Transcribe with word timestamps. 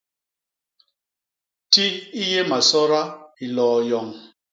Ti 1.71 1.85
i 2.21 2.23
yé 2.31 2.41
masoda 2.51 3.01
i 3.43 3.45
loo 3.55 3.77
yoñ. 3.89 4.07